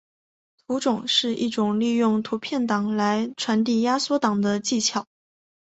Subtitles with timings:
[0.65, 5.05] 图种是一种利用图片档来传递压缩档的技巧。